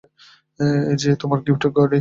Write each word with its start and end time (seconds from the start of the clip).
এইযে 0.89 1.09
তোমার 1.21 1.39
গিফট, 1.45 1.63
গর্ডি। 1.67 1.89